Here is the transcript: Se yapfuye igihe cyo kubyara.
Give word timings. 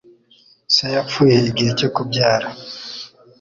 Se 0.73 0.85
yapfuye 0.95 1.37
igihe 1.49 1.71
cyo 1.79 1.89
kubyara. 1.95 2.47